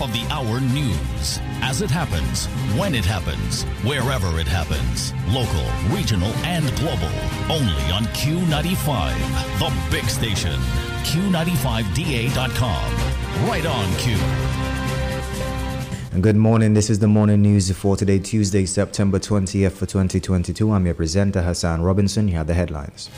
[0.00, 2.46] top of the hour news as it happens,
[2.78, 5.12] when it happens, wherever it happens.
[5.28, 7.10] Local, regional, and global.
[7.50, 9.14] Only on Q95,
[9.58, 10.58] the big station.
[11.04, 13.48] Q95DA.com.
[13.48, 14.16] Right on Q.
[16.20, 16.74] Good morning.
[16.74, 20.70] This is the morning news for today, Tuesday, September 20th for 2022.
[20.70, 22.28] I'm your presenter, Hassan Robinson.
[22.28, 23.10] Here are the headlines.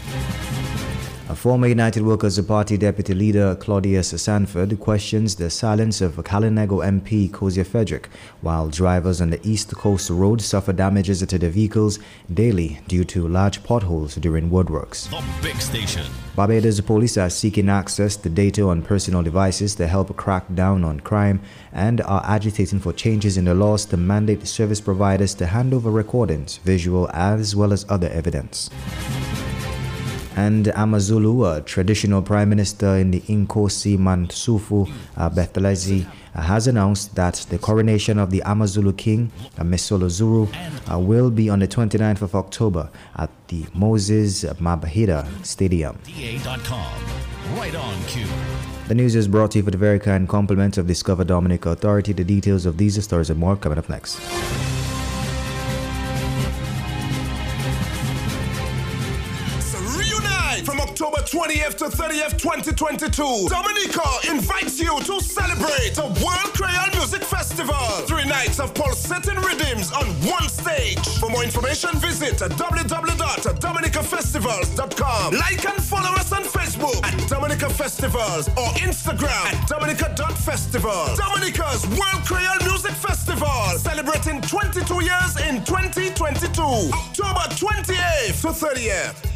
[1.32, 7.32] A former United Workers Party deputy leader, Claudius Sanford, questions the silence of Kalinago MP
[7.32, 8.10] Cozier Frederick,
[8.42, 11.98] while drivers on the East Coast Road suffer damages to their vehicles
[12.34, 15.08] daily due to large potholes during woodworks.
[15.08, 16.04] The big station.
[16.36, 21.00] Barbados police are seeking access to data on personal devices to help crack down on
[21.00, 21.40] crime
[21.72, 25.90] and are agitating for changes in the laws to mandate service providers to hand over
[25.90, 28.68] recordings, visual as well as other evidence.
[30.36, 37.14] And Amazulu, a traditional prime minister in the Inkosi Mangosuthu uh, Buthelezi, uh, has announced
[37.14, 40.48] that the coronation of the Amazulu king, uh, Misuzulu,
[40.90, 45.98] uh, will be on the 29th of October at the Moses Mabhida Stadium.
[47.56, 48.24] Right on Q.
[48.88, 52.12] The news is brought to you for the very kind compliments of Discover Dominica Authority.
[52.12, 54.18] The details of these stories and more coming up next.
[61.26, 63.48] 20th to 30th, 2022.
[63.48, 67.74] Dominica invites you to celebrate the World Creole Music Festival.
[68.06, 70.98] Three nights of pulsating rhythms on one stage.
[71.18, 75.34] For more information, visit www.dominicafestivals.com.
[75.34, 81.14] Like and follow us on Facebook at Dominica Festivals or Instagram at Dominica.festival.
[81.16, 86.62] Dominica's World Creole Music Festival, celebrating 22 years in 2022.
[86.62, 89.31] October 28th to 30th.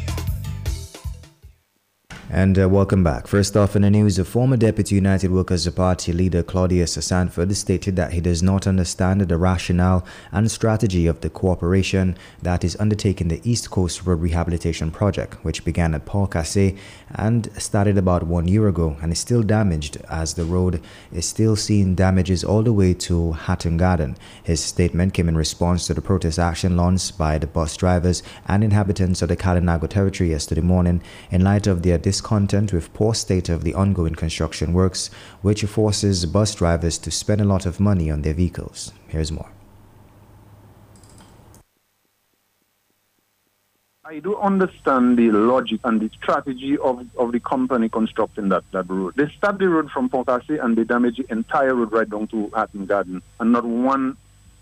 [2.29, 3.25] And uh, welcome back.
[3.25, 7.95] First off, in the news, a former Deputy United Workers Party leader Claudius Sanford stated
[7.95, 13.29] that he does not understand the rationale and strategy of the cooperation that is undertaking
[13.29, 16.77] the East Coast Road Rehabilitation Project, which began at Pont Cassé
[17.15, 20.81] and started about one year ago and is still damaged as the road
[21.13, 24.17] is still seeing damages all the way to Hatton Garden.
[24.43, 28.65] His statement came in response to the protest action launched by the bus drivers and
[28.65, 33.47] inhabitants of the Kalinago territory yesterday morning in light of their discontent with poor state
[33.47, 35.11] of the ongoing construction works,
[35.43, 38.91] which forces bus drivers to spend a lot of money on their vehicles.
[39.07, 39.51] Here's more.
[44.03, 48.89] I do understand the logic and the strategy of, of the company constructing that, that
[48.89, 49.13] road.
[49.15, 52.27] They start the road from Pont Cassé and they damage the entire road right down
[52.29, 53.21] to Hatton Garden.
[53.39, 54.17] And not one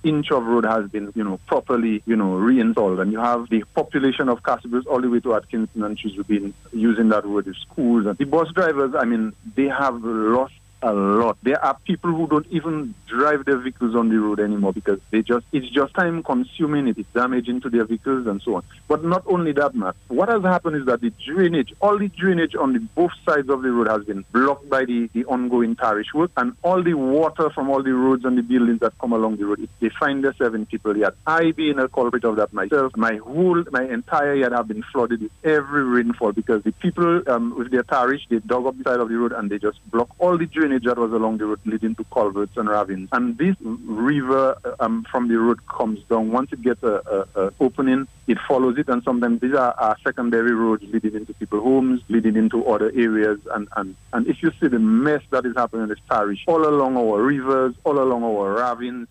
[0.06, 3.00] inch of road has been, you know, properly, you know, reinstalled.
[3.00, 6.16] And you have the population of Castle Bruce all the way to Atkinson and she's
[6.24, 8.06] been using that road as schools.
[8.06, 10.54] And the bus drivers, I mean, they have lost
[10.86, 11.38] a lot.
[11.42, 15.24] There are people who don't even drive their vehicles on the road anymore because they
[15.24, 18.64] just it's just time consuming, it is damaging to their vehicles and so on.
[18.88, 19.96] But not only that, Matt.
[20.10, 23.64] What has happened is that the drainage, all the drainage on the both sides of
[23.64, 27.50] the road has been blocked by the, the ongoing parish work and all the water
[27.50, 30.24] from all the roads and the buildings that come along the road, it, they find
[30.24, 31.16] themselves in people yard.
[31.26, 35.22] I being a culprit of that myself, my whole my entire yard have been flooded
[35.24, 39.00] with every rainfall because the people um, with their parish they dug up the side
[39.00, 41.60] of the road and they just block all the drainage that was along the road
[41.66, 43.10] leading to culverts and ravines.
[43.12, 46.32] And this river um, from the road comes down.
[46.32, 50.84] Once it gets a opening, it follows it, and sometimes these are, are secondary roads
[50.92, 53.40] leading into people's homes, leading into other areas.
[53.52, 56.68] And, and, and if you see the mess that is happening in this parish, all
[56.68, 59.08] along our rivers, all along our ravines,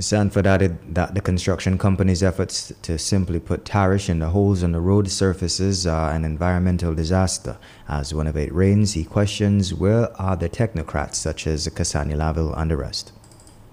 [0.00, 4.72] Sanford added that the construction company's efforts to simply put tarish in the holes on
[4.72, 7.58] the road surfaces are an environmental disaster.
[7.88, 12.70] As whenever it rains, he questions where are the technocrats such as Cassani Laville and
[12.70, 13.12] the rest.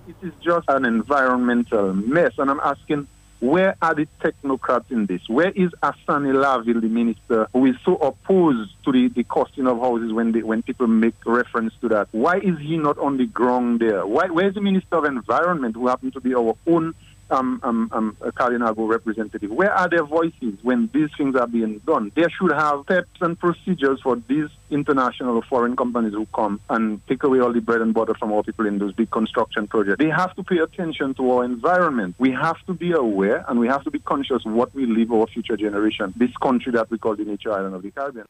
[0.08, 2.34] it is just an environmental mess.
[2.38, 3.07] And I'm asking,
[3.40, 5.21] where are the technocrats in this?
[5.27, 9.80] Where is Asani Laville, the minister, who is so opposed to the, the costing of
[9.80, 12.07] houses when they, when people make reference to that?
[12.12, 14.06] Why is he not on the ground there?
[14.06, 16.95] Why, where is the minister of environment, who happens to be our own
[17.30, 19.51] um, um, um, Kalinago representative?
[19.51, 22.12] Where are their voices when these things are being done?
[22.16, 27.06] They should have steps and procedures for these international or foreign companies who come and
[27.07, 29.98] take away all the bread and butter from our people in those big construction projects.
[30.00, 32.16] They have to pay attention to our environment.
[32.18, 35.28] We have to be aware and we have to be conscious what we leave our
[35.28, 38.28] future generation, this country that we call the nature island of the Caribbean.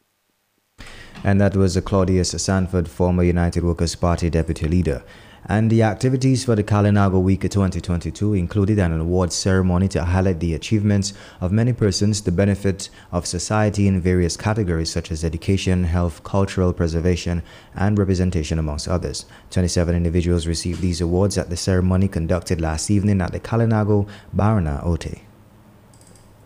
[1.24, 5.02] And that was Claudius Sanford, former United Workers' Party deputy leader.
[5.48, 10.54] And the activities for the Kalinago Week 2022 included an awards ceremony to highlight the
[10.54, 16.24] achievements of many persons to benefit of society in various categories such as education, health,
[16.24, 17.44] cultural preservation,
[17.76, 19.24] and representation amongst others.
[19.50, 24.84] 27 individuals received these awards at the ceremony conducted last evening at the Kalinago Barana
[24.84, 25.20] Autê.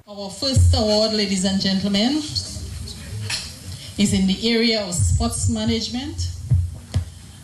[0.06, 2.16] Our first award, ladies and gentlemen,
[3.96, 6.39] is in the area of sports management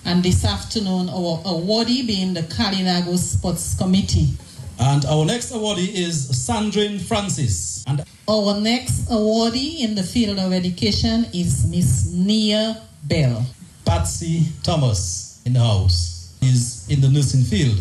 [0.06, 4.28] and this afternoon, our awardee being the Kalinago Sports Committee.
[4.78, 7.82] And our next awardee is Sandrine Francis.
[7.88, 13.44] And our next awardee in the field of education is Miss Nia Bell.
[13.84, 17.78] Patsy Thomas in the house is in the nursing field.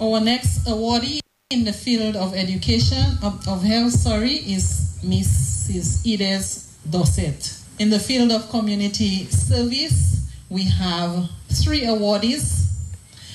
[0.00, 1.18] Our next awardee
[1.50, 6.06] in the field of education, of, of health, sorry, is Mrs.
[6.06, 7.58] Edith Dorset.
[7.80, 10.11] In the field of community service,
[10.52, 12.68] we have three awardees.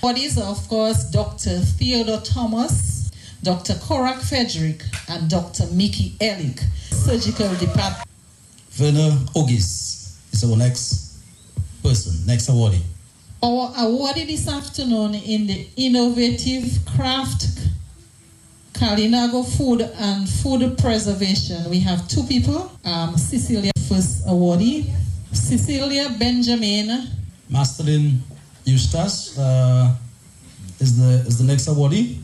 [0.04, 1.58] Awardees are, of course, Dr.
[1.60, 3.10] Theodore Thomas,
[3.42, 3.74] Dr.
[3.81, 5.66] Korak Frederick, and Dr.
[5.72, 6.60] Mickey Ellick,
[6.92, 8.08] Surgical Department.
[8.80, 11.18] Werner Ogis is our next
[11.81, 12.81] person, next awardee.
[13.42, 17.48] Our awardee this afternoon in the Innovative Craft
[18.74, 21.68] Kalinago Food and Food Preservation.
[21.72, 22.72] We have two people.
[22.86, 24.94] Um, Cecilia, first awardee,
[25.31, 27.07] Cecilia Benjamin.
[27.50, 28.19] Masterlin
[28.65, 29.95] Eustace uh,
[30.79, 32.18] is the is the next awardee.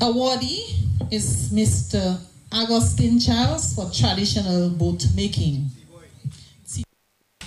[0.00, 0.60] Awardee
[1.10, 2.18] is Mr.
[2.52, 5.70] Augustine Charles for traditional boat making.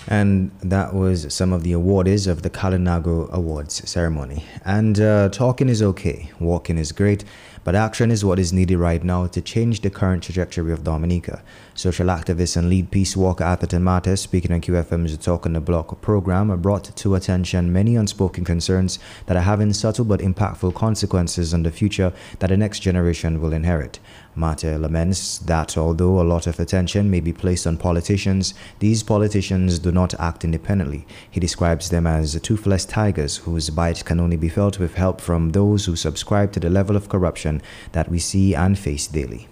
[0.08, 4.44] And that was some of the awardees of the Kalinago Awards ceremony.
[4.64, 7.24] And uh, talking is okay, walking is great,
[7.64, 11.42] but action is what is needed right now to change the current trajectory of Dominica.
[11.74, 16.00] Social activist and lead peace walker Atherton Martin, speaking on QFM's Talk on the Block
[16.00, 21.62] program, brought to attention many unspoken concerns that are having subtle but impactful consequences on
[21.62, 23.98] the future that the next generation will inherit.
[24.34, 29.78] Martin laments that although a lot of attention may be placed on politicians, these politicians
[29.78, 31.06] do not act independently.
[31.30, 35.50] He describes them as toothless tigers whose bite can only be felt with help from
[35.50, 37.60] those who subscribe to the level of corruption
[37.92, 39.48] that we see and face daily.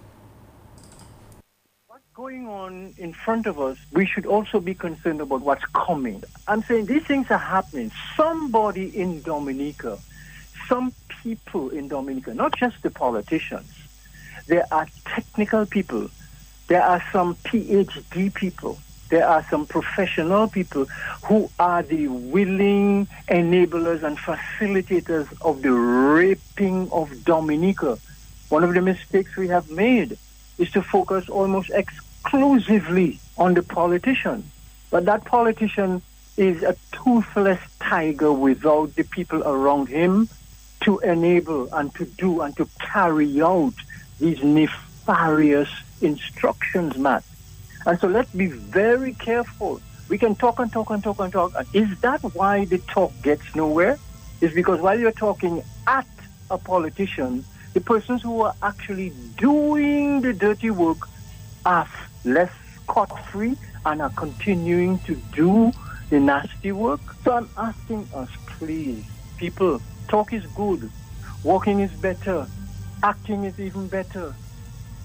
[1.88, 6.22] What's going on in front of us, we should also be concerned about what's coming.
[6.48, 7.92] I'm saying these things are happening.
[8.16, 9.98] Somebody in Dominica,
[10.68, 13.70] some people in Dominica, not just the politicians,
[14.50, 16.10] there are technical people,
[16.66, 20.86] there are some PhD people, there are some professional people
[21.24, 27.96] who are the willing enablers and facilitators of the raping of Dominica.
[28.48, 30.18] One of the mistakes we have made
[30.58, 34.50] is to focus almost exclusively on the politician.
[34.90, 36.02] But that politician
[36.36, 40.28] is a toothless tiger without the people around him
[40.80, 43.74] to enable and to do and to carry out
[44.20, 45.68] these nefarious
[46.00, 47.24] instructions, Matt.
[47.86, 49.80] And so let's be very careful.
[50.08, 51.54] We can talk and talk and talk and talk.
[51.72, 53.98] Is that why the talk gets nowhere?
[54.40, 56.06] Is because while you're talking at
[56.50, 60.98] a politician, the persons who are actually doing the dirty work
[61.64, 61.88] are
[62.24, 62.50] less
[62.82, 63.56] scot free
[63.86, 65.72] and are continuing to do
[66.10, 67.00] the nasty work.
[67.24, 68.28] So I'm asking us,
[68.58, 69.04] please,
[69.38, 70.90] people, talk is good,
[71.44, 72.46] walking is better,
[73.02, 74.34] acting is even better.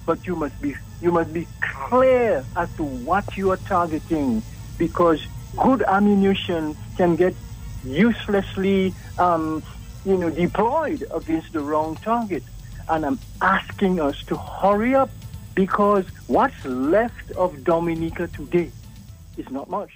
[0.05, 4.43] But you must be you must be clear as to what you are targeting
[4.77, 5.25] because
[5.57, 7.35] good ammunition can get
[7.83, 9.63] uselessly um,
[10.05, 12.43] you know deployed against the wrong target.
[12.87, 15.09] And I'm asking us to hurry up
[15.55, 18.71] because what's left of Dominica today
[19.37, 19.91] is not much.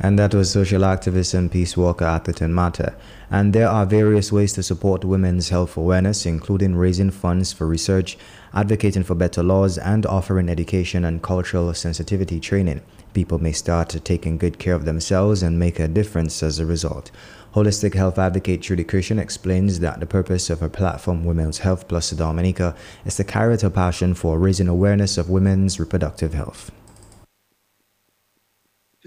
[0.00, 2.94] And that was social activist and peace walker Atherton Martin.
[3.30, 8.16] And there are various ways to support women's health awareness, including raising funds for research,
[8.54, 12.80] advocating for better laws, and offering education and cultural sensitivity training.
[13.12, 17.10] People may start taking good care of themselves and make a difference as a result.
[17.54, 22.10] Holistic health advocate Trudy Christian explains that the purpose of her platform, Women's Health Plus
[22.10, 26.70] Dominica, is to carry out her passion for raising awareness of women's reproductive health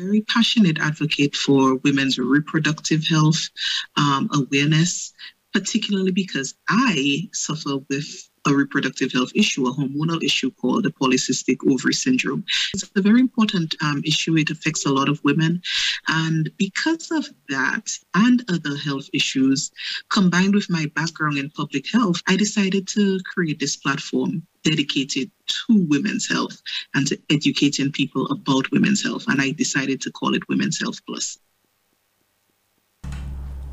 [0.01, 3.49] very passionate advocate for women's reproductive health
[3.97, 5.13] um, awareness,
[5.53, 11.57] particularly because I suffer with a reproductive health issue, a hormonal issue called the polycystic
[11.69, 12.43] ovary syndrome.
[12.73, 14.35] It's a very important um, issue.
[14.37, 15.61] It affects a lot of women.
[16.07, 19.71] And because of that and other health issues,
[20.09, 25.85] combined with my background in public health, I decided to create this platform dedicated to
[25.89, 26.61] women's health
[26.93, 29.25] and to educating people about women's health.
[29.27, 31.37] And I decided to call it Women's Health Plus.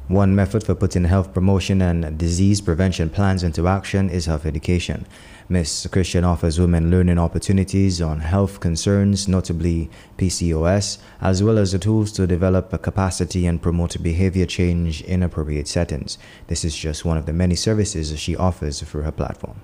[0.09, 5.05] One method for putting health promotion and disease prevention plans into action is health education.
[5.51, 11.79] Miss Christian offers women learning opportunities on health concerns, notably PCOS, as well as the
[11.79, 16.17] tools to develop a capacity and promote behavior change in appropriate settings.
[16.47, 19.61] This is just one of the many services she offers through her platform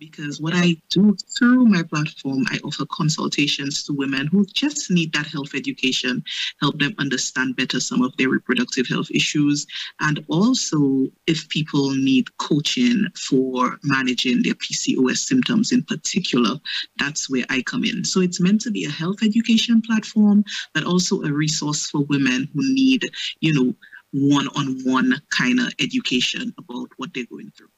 [0.00, 5.12] because what I do through my platform, I offer consultations to women who just need
[5.12, 6.24] that health education,
[6.60, 9.66] help them understand better some of their reproductive health issues,
[10.00, 16.58] and also if people need coaching for managing their PCOS symptoms in particular,
[16.98, 18.04] that's where I come in.
[18.04, 22.48] So it's meant to be a health education platform, but also a resource for women
[22.54, 23.04] who need,
[23.40, 23.74] you know,
[24.12, 27.68] one-on-one kind of education about what they're going through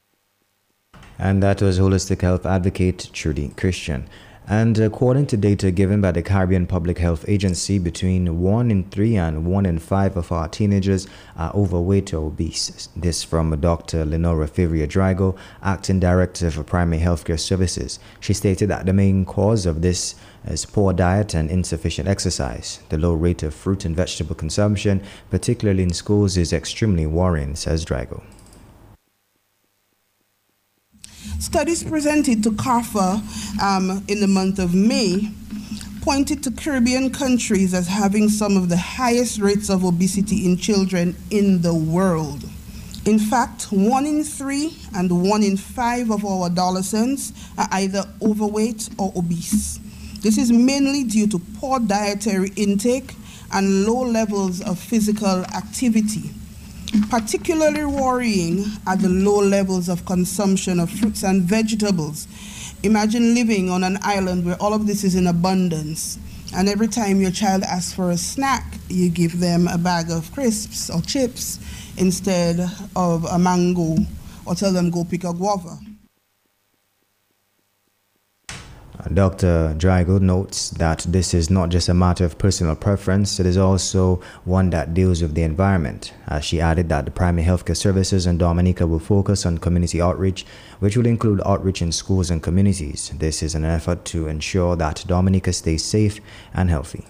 [1.17, 4.07] and that was holistic health advocate Trudy Christian.
[4.47, 9.15] And according to data given by the Caribbean Public Health Agency, between 1 in 3
[9.15, 12.89] and 1 in 5 of our teenagers are overweight or obese.
[12.93, 14.03] This from Dr.
[14.03, 17.99] Lenora Favria Drago, Acting Director for Primary Healthcare Services.
[18.19, 20.15] She stated that the main cause of this
[20.45, 22.81] is poor diet and insufficient exercise.
[22.89, 27.85] The low rate of fruit and vegetable consumption, particularly in schools, is extremely worrying, says
[27.85, 28.21] Drago.
[31.43, 35.29] Studies presented to CARPHA um, in the month of May
[36.01, 41.17] pointed to Caribbean countries as having some of the highest rates of obesity in children
[41.31, 42.45] in the world.
[43.05, 48.87] In fact, one in three and one in five of our adolescents are either overweight
[48.97, 49.81] or obese.
[50.21, 53.15] This is mainly due to poor dietary intake
[53.51, 56.31] and low levels of physical activity.
[57.09, 62.27] Particularly worrying are the low levels of consumption of fruits and vegetables.
[62.83, 66.19] Imagine living on an island where all of this is in abundance,
[66.55, 70.31] and every time your child asks for a snack, you give them a bag of
[70.33, 71.59] crisps or chips
[71.97, 72.59] instead
[72.95, 73.97] of a mango,
[74.45, 75.79] or tell them go pick a guava.
[79.03, 79.75] Uh, Dr.
[79.77, 84.21] Drago notes that this is not just a matter of personal preference, it is also
[84.45, 86.13] one that deals with the environment.
[86.27, 90.45] As she added that the primary healthcare services in Dominica will focus on community outreach,
[90.79, 93.11] which will include outreach in schools and communities.
[93.17, 96.19] This is an effort to ensure that Dominica stays safe
[96.53, 97.05] and healthy.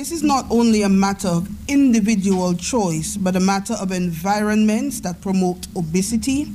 [0.00, 5.20] This is not only a matter of individual choice, but a matter of environments that
[5.20, 6.46] promote obesity.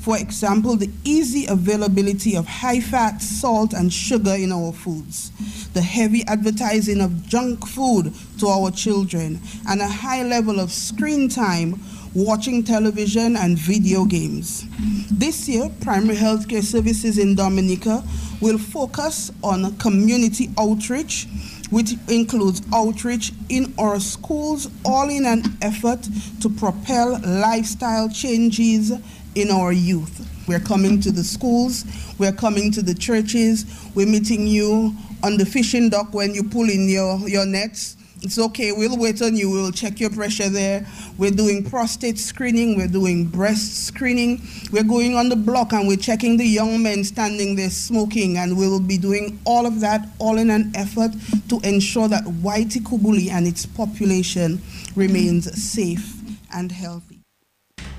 [0.00, 5.32] For example, the easy availability of high fat, salt, and sugar in our foods,
[5.74, 11.28] the heavy advertising of junk food to our children, and a high level of screen
[11.28, 11.78] time
[12.14, 14.64] watching television and video games.
[15.10, 18.02] This year, primary healthcare services in Dominica
[18.40, 21.26] will focus on community outreach
[21.74, 26.08] which includes outreach in our schools, all in an effort
[26.40, 28.92] to propel lifestyle changes
[29.34, 30.24] in our youth.
[30.46, 31.84] We're coming to the schools,
[32.16, 33.66] we're coming to the churches,
[33.96, 38.38] we're meeting you on the fishing dock when you pull in your, your nets it's
[38.38, 40.86] okay, we'll wait on you, we'll check your pressure there.
[41.18, 44.40] We're doing prostate screening, we're doing breast screening.
[44.72, 48.56] We're going on the block and we're checking the young men standing there smoking, and
[48.56, 51.12] we will be doing all of that all in an effort
[51.48, 54.62] to ensure that Waitukubuli and its population
[54.96, 56.20] remains safe
[56.54, 57.13] and healthy.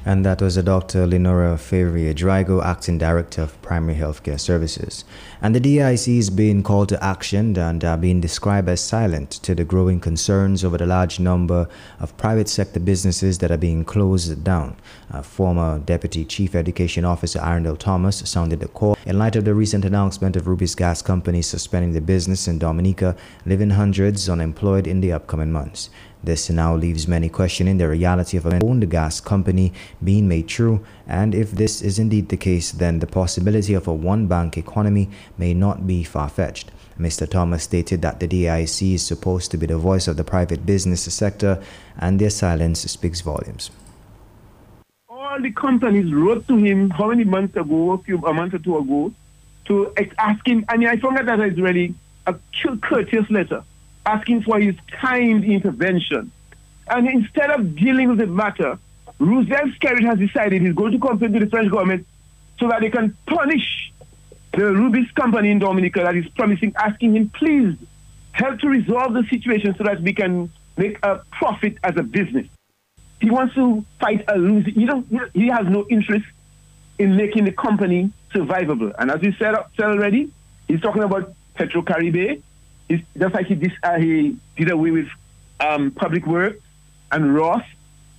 [0.08, 1.08] And that was Dr.
[1.08, 5.04] Lenora Favria Drago, Acting Director of Primary Healthcare Services.
[5.42, 9.56] And the DIC is being called to action and are being described as silent to
[9.56, 11.68] the growing concerns over the large number
[12.00, 14.76] of private sector businesses that are being closed down.
[15.12, 19.56] Uh, former Deputy Chief Education Officer Arundel Thomas sounded the call in light of the
[19.56, 25.02] recent announcement of Rubis Gas Company suspending the business in Dominica, leaving hundreds unemployed in
[25.02, 25.90] the upcoming months.
[26.24, 30.84] This now leaves many questioning the reality of a owned gas company being made true,
[31.08, 35.10] and if this is indeed the case, then the possibility of a one bank economy
[35.38, 36.72] may not be far fetched.
[37.00, 37.30] Mr.
[37.30, 41.02] Thomas stated that the DIC is supposed to be the voice of the private business
[41.14, 41.62] sector,
[42.00, 43.70] and their silence speaks volumes.
[45.10, 48.60] All the companies wrote to him how many months ago, a few a month or
[48.60, 49.14] two ago,
[49.66, 50.66] to ask him.
[50.70, 51.94] I mean, I found that is really
[52.26, 52.36] a
[52.82, 53.64] courteous letter
[54.06, 56.32] asking for his kind intervention.
[56.88, 58.78] And instead of dealing with the matter,
[59.20, 62.06] Roosevelt Skerrit has decided he's going to complain to the French government
[62.60, 63.92] so that they can punish
[64.54, 67.76] the Rubis company in Dominica that is promising, asking him, please
[68.32, 72.48] help to resolve the situation so that we can make a profit as a business.
[73.22, 74.74] He wants to fight a losing.
[74.74, 76.26] He, don't, he has no interest
[77.00, 78.94] in making the company survivable.
[79.00, 80.32] And as we said, said already,
[80.68, 82.42] he's talking about Petro Caribe,
[82.90, 85.08] Just like he, dis, uh, he did away with
[85.60, 86.60] um, public work
[87.12, 87.64] and Ross,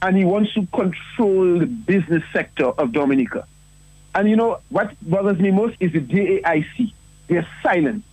[0.02, 3.46] and he wants to control the business sector of Dominica.
[4.14, 6.92] And you know what bothers me most is the DAIC.
[7.28, 8.04] They're silent.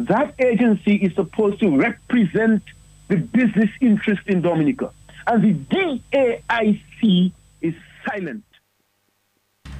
[0.00, 2.62] That agency is supposed to represent
[3.08, 4.90] the business interest in Dominica.
[5.26, 7.74] And the DAIC is
[8.08, 8.44] silent.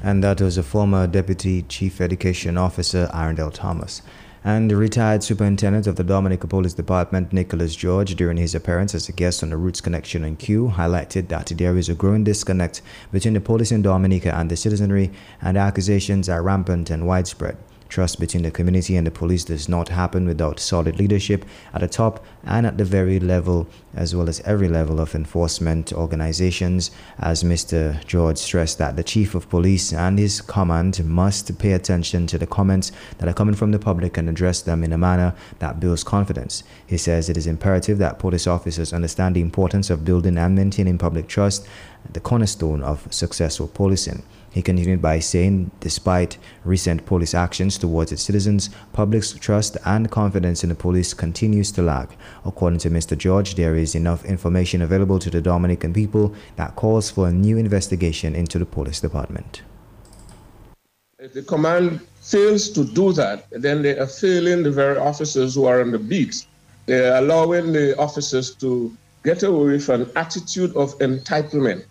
[0.02, 4.02] And that was a former Deputy Chief Education Officer, Arundel Thomas.
[4.46, 9.12] And retired superintendent of the Dominica Police Department, Nicholas George, during his appearance as a
[9.12, 13.32] guest on the Roots Connection and Q, highlighted that there is a growing disconnect between
[13.32, 15.10] the police in Dominica and the citizenry,
[15.40, 17.56] and accusations are rampant and widespread.
[17.94, 21.86] Trust between the community and the police does not happen without solid leadership at the
[21.86, 26.90] top and at the very level, as well as every level of enforcement organizations.
[27.20, 28.04] As Mr.
[28.04, 32.48] George stressed, that the chief of police and his command must pay attention to the
[32.48, 36.02] comments that are coming from the public and address them in a manner that builds
[36.02, 36.64] confidence.
[36.84, 40.98] He says it is imperative that police officers understand the importance of building and maintaining
[40.98, 41.64] public trust,
[42.12, 44.24] the cornerstone of successful policing.
[44.54, 50.62] He continued by saying, despite recent police actions towards its citizens, public's trust and confidence
[50.62, 52.16] in the police continues to lag.
[52.44, 53.18] According to Mr.
[53.18, 57.56] George, there is enough information available to the Dominican people that calls for a new
[57.56, 59.62] investigation into the police department.
[61.18, 65.64] If the command fails to do that, then they are failing the very officers who
[65.64, 66.46] are on the beats.
[66.86, 71.86] They are allowing the officers to get away with an attitude of entitlement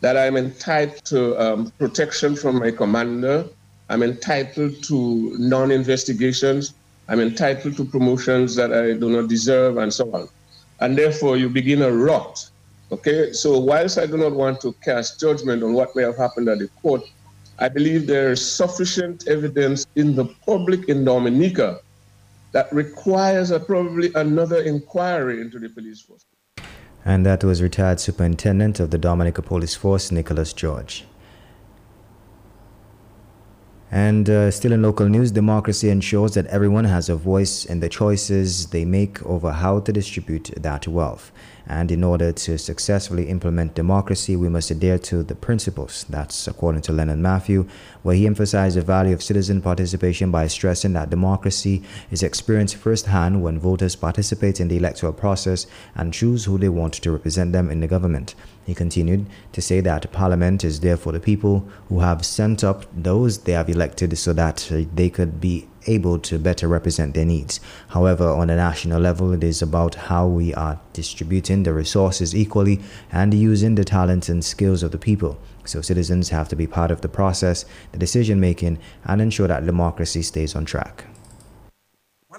[0.00, 3.46] that I'm entitled to um, protection from my commander.
[3.88, 6.74] I'm entitled to non investigations.
[7.08, 10.28] I'm entitled to promotions that I do not deserve, and so on.
[10.80, 12.48] And therefore, you begin a rot.
[12.92, 16.48] Okay, so whilst I do not want to cast judgment on what may have happened
[16.48, 17.02] at the court,
[17.58, 21.80] I believe there is sufficient evidence in the public in Dominica
[22.52, 26.24] that requires a, probably another inquiry into the police force
[27.04, 31.04] and that was retired superintendent of the Dominica Police Force, Nicholas George.
[33.92, 37.88] And uh, still in local news, democracy ensures that everyone has a voice in the
[37.88, 41.32] choices they make over how to distribute that wealth.
[41.66, 46.04] And in order to successfully implement democracy, we must adhere to the principles.
[46.08, 47.68] That's according to Lennon Matthew,
[48.02, 53.42] where he emphasized the value of citizen participation by stressing that democracy is experienced firsthand
[53.42, 57.70] when voters participate in the electoral process and choose who they want to represent them
[57.70, 58.34] in the government.
[58.70, 62.86] He continued to say that Parliament is there for the people who have sent up
[62.94, 67.58] those they have elected so that they could be able to better represent their needs.
[67.88, 72.78] However, on a national level, it is about how we are distributing the resources equally
[73.10, 75.36] and using the talents and skills of the people.
[75.64, 79.66] So citizens have to be part of the process, the decision making, and ensure that
[79.66, 81.06] democracy stays on track.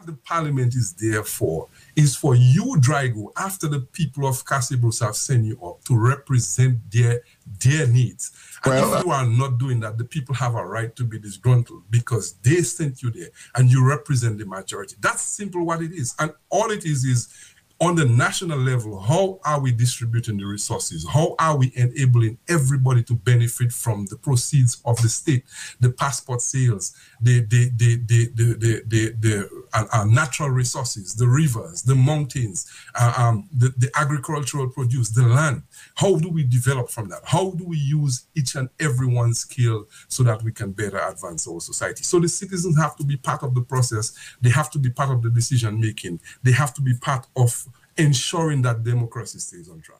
[0.01, 4.79] What the parliament is there for is for you, Drago, after the people of Castle
[4.79, 7.21] Bruce have sent you up to represent their
[7.63, 8.31] their needs.
[8.65, 11.03] And well, if you uh, are not doing that, the people have a right to
[11.03, 14.95] be disgruntled because they sent you there and you represent the majority.
[14.99, 16.15] That's simple what it is.
[16.17, 17.27] And all it is is
[17.81, 21.07] on the national level, how are we distributing the resources?
[21.07, 25.45] How are we enabling everybody to benefit from the proceeds of the state,
[25.79, 31.15] the passport sales, the the the the the the, the, the uh, uh, natural resources,
[31.15, 35.63] the rivers, the mountains, uh, um, the, the agricultural produce, the land?
[35.95, 37.21] How do we develop from that?
[37.25, 41.47] How do we use each and every one skill so that we can better advance
[41.47, 42.03] our society?
[42.03, 44.13] So the citizens have to be part of the process.
[44.41, 46.19] They have to be part of the decision making.
[46.43, 49.99] They have to be part of ensuring that democracy stays on track.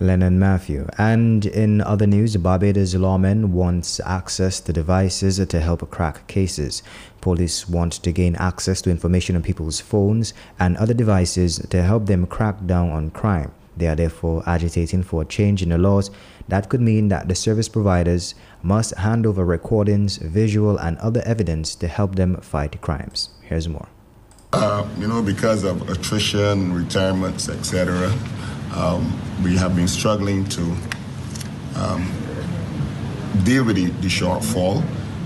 [0.00, 0.86] Lennon Matthew.
[0.96, 6.82] And in other news, Barbados lawmen wants access to devices to help crack cases.
[7.20, 12.06] Police want to gain access to information on people's phones and other devices to help
[12.06, 13.52] them crack down on crime.
[13.76, 16.10] They are therefore agitating for a change in the laws
[16.48, 21.74] that could mean that the service providers must hand over recordings, visual, and other evidence
[21.76, 23.30] to help them fight crimes.
[23.42, 23.88] Here's more.
[24.52, 28.10] Uh, you know, because of attrition, retirements, etc.,
[28.74, 30.62] um, we have been struggling to
[31.76, 32.12] um,
[33.44, 34.82] deal with the, the shortfall.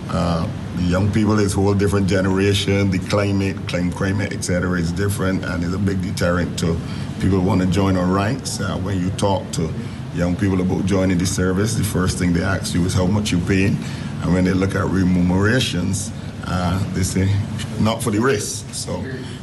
[0.09, 2.91] Uh, the young people is a whole different generation.
[2.91, 6.79] The climate, climate, climate, etc., is different, and it's a big deterrent to
[7.21, 8.61] people want to join our ranks.
[8.61, 9.73] Uh, when you talk to
[10.15, 13.33] young people about joining the service, the first thing they ask you is how much
[13.33, 13.77] you're paying,
[14.23, 16.11] and when they look at remunerations,
[16.47, 17.35] uh, they say
[17.81, 18.73] not for the risk.
[18.75, 19.01] So,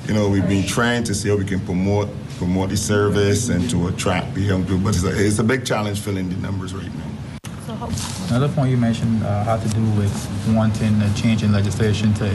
[0.07, 2.09] you know, we've been trying to see how we can promote
[2.39, 5.65] promote the service and to attract the young people, but it's a, it's a big
[5.65, 7.89] challenge filling the numbers right now.
[8.29, 10.13] Another point you mentioned uh, had to do with
[10.55, 12.25] wanting a change in legislation to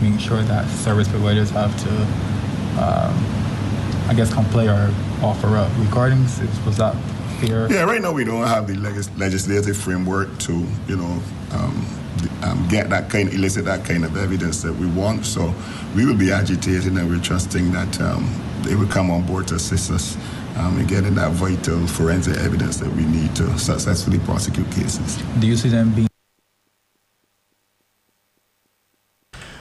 [0.00, 1.90] make sure that service providers have to
[2.78, 3.14] um,
[4.08, 4.90] I guess, can play or
[5.22, 6.40] offer up regarding this?
[6.64, 6.94] Was that
[7.40, 7.70] fair?
[7.70, 11.86] Yeah, right now we don't have the legis- legislative framework to, you know, um,
[12.42, 15.26] um, get that kind, elicit that kind of evidence that we want.
[15.26, 15.54] So
[15.94, 18.24] we will be agitating and we're trusting that um,
[18.62, 20.16] they will come on board to assist us
[20.56, 25.16] um, in getting that vital forensic evidence that we need to successfully prosecute cases.
[25.40, 26.08] Do you see them being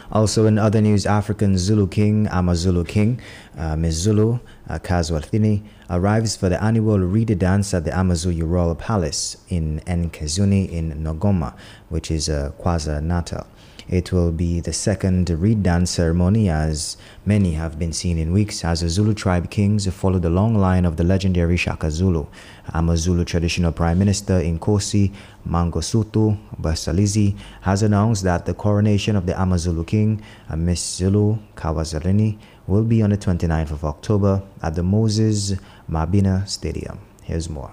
[0.09, 3.19] Also, in other news, African Zulu King, Amazulu King,
[3.57, 9.35] uh, Misuzulu uh, kaZwelithini, arrives for the annual Reed Dance at the Amazulu Royal Palace
[9.49, 11.53] in Enkazuni in Nongoma,
[11.89, 13.45] which is uh, KwaZulu Natal.
[13.89, 18.65] It will be the second reed dance ceremony as many have been seen in weeks
[18.65, 22.27] as the Zulu tribe kings follow the long line of the legendary Shaka Zulu.
[22.73, 25.13] Amazulu traditional prime minister Inkosi
[25.47, 30.21] Mangosuthu Buthelezi has announced that the coronation of the Amazulu king,
[30.53, 35.53] Miss Zulu Kawazalini, will be on the 29th of October at the Moses
[35.89, 36.99] Mabhida Stadium.
[37.23, 37.71] Here's more.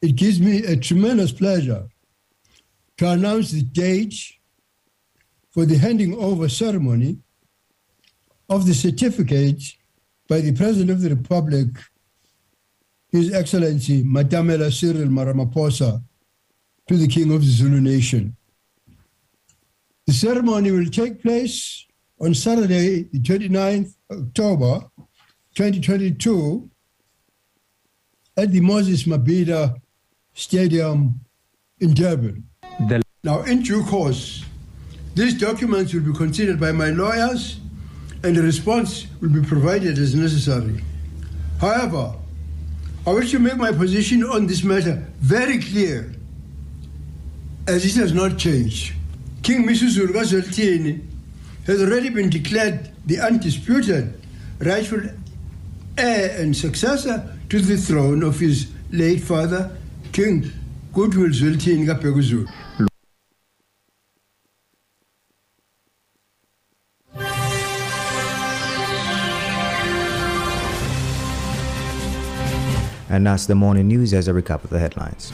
[0.00, 1.90] It gives me a tremendous pleasure
[2.98, 4.14] to announce the date
[5.50, 7.18] for the handing over ceremony
[8.48, 9.62] of the certificate
[10.28, 11.68] by the President of the Republic,
[13.08, 16.02] His Excellency Matamela Cyril Ramaphosa,
[16.88, 18.36] to the King of the Zulu Nation.
[20.06, 21.86] The ceremony will take place
[22.20, 24.90] on Saturday, the 29th October
[25.54, 26.70] 2022
[28.36, 29.80] at the Moses Mabhida
[30.34, 31.20] Stadium
[31.80, 32.47] in Durban.
[32.86, 34.44] The now, in due course,
[35.14, 37.58] these documents will be considered by my lawyers
[38.22, 40.82] and a response will be provided as necessary.
[41.60, 42.14] However,
[43.06, 46.14] I wish to make my position on this matter very clear,
[47.66, 48.94] as it has not changed.
[49.42, 51.04] King Misuzulu kaZwelithini
[51.66, 54.20] has already been declared the undisputed
[54.60, 55.00] rightful
[55.96, 59.76] heir and successor to the throne of his late father,
[60.12, 60.52] King
[60.92, 62.48] Goodwill kaBhekuzulu.
[73.18, 75.32] And that's the morning news as a recap of the headlines.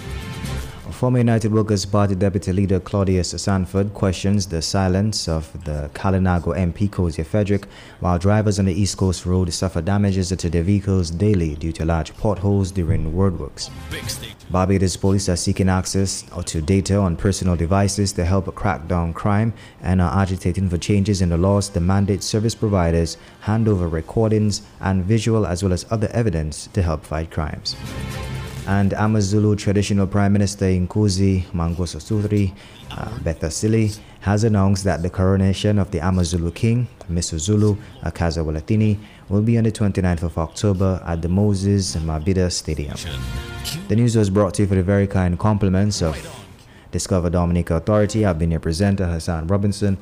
[1.05, 6.90] Former United Workers' Party Deputy Leader Claudius Sanford questions the silence of the Kalinago MP
[6.90, 7.67] Cozier Frederick,
[8.01, 11.85] while drivers on the East Coast Road suffer damages to their vehicles daily due to
[11.85, 13.69] large potholes during roadworks.
[14.51, 19.53] Barbados police are seeking access to data on personal devices to help crack down crime
[19.83, 24.62] and are agitating for changes in the laws to mandate service providers hand over recordings
[24.81, 27.77] and visual as well as other evidence to help fight crimes
[28.66, 32.53] and Amazulu traditional Prime Minister Inkosi Mangosuthu
[32.90, 37.38] uh, Buthelezi has announced that the coronation of the Amazulu King, Mr.
[37.38, 38.98] Zulu Kazawalathini,
[39.29, 42.96] will be on the 29th of October at the Moses Mabhida Stadium.
[43.88, 46.16] The news was brought to you for the very kind compliments of
[46.90, 48.24] Discover Dominica Authority.
[48.24, 49.98] I've been your presenter, Hassan Robinson.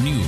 [0.00, 0.22] News.